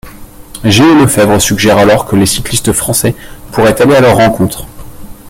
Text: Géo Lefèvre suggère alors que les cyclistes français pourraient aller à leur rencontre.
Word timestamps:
Géo 0.63 0.95
Lefèvre 0.99 1.39
suggère 1.39 1.77
alors 1.77 2.07
que 2.07 2.15
les 2.15 2.25
cyclistes 2.25 2.71
français 2.73 3.13
pourraient 3.51 3.79
aller 3.83 3.93
à 3.95 4.01
leur 4.01 4.15
rencontre. 4.15 4.65